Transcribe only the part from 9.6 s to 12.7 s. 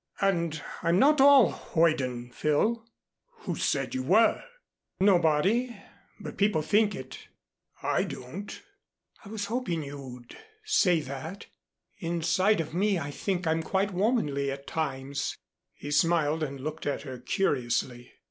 you'd say that. Inside